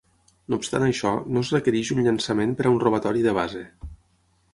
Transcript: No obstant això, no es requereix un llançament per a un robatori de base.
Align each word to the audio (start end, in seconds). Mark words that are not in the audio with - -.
No 0.51 0.57
obstant 0.59 0.85
això, 0.85 1.11
no 1.35 1.43
es 1.45 1.51
requereix 1.55 1.91
un 1.97 2.01
llançament 2.07 2.55
per 2.61 2.67
a 2.69 2.73
un 2.77 2.81
robatori 2.85 3.23
de 3.27 3.35
base. 3.39 3.63